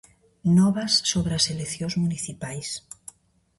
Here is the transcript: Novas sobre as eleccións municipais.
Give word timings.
Novas 0.57 0.93
sobre 1.11 1.33
as 1.39 1.45
eleccións 1.53 1.95
municipais. 2.03 2.69